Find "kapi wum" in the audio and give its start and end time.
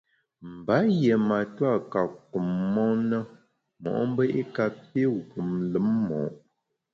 4.55-5.49